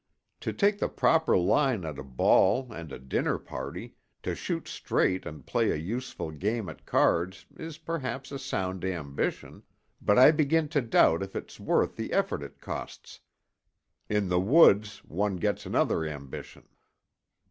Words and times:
To 0.39 0.51
take 0.51 0.79
the 0.79 0.89
proper 0.89 1.37
line 1.37 1.85
at 1.85 1.99
a 1.99 2.03
ball 2.03 2.73
and 2.73 2.91
a 2.91 2.97
dinner 2.97 3.37
party, 3.37 3.93
to 4.23 4.33
shoot 4.33 4.67
straight 4.67 5.27
and 5.27 5.45
play 5.45 5.69
a 5.69 5.75
useful 5.75 6.31
game 6.31 6.69
at 6.69 6.87
cards 6.87 7.45
is 7.55 7.77
perhaps 7.77 8.31
a 8.31 8.39
sound 8.39 8.83
ambition, 8.83 9.61
but 10.01 10.17
I 10.17 10.31
begin 10.31 10.69
to 10.69 10.81
doubt 10.81 11.21
if 11.21 11.35
it's 11.35 11.59
worth 11.59 11.97
the 11.97 12.13
effort 12.13 12.41
it 12.41 12.59
costs. 12.59 13.19
In 14.09 14.27
the 14.27 14.39
woods, 14.41 15.03
one 15.05 15.35
gets 15.35 15.67
another 15.67 16.03
ambition." 16.03 16.67